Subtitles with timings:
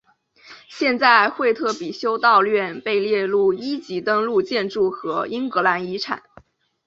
[0.67, 6.23] 现在惠特比修道院被列入一级登录建筑和英格兰遗产。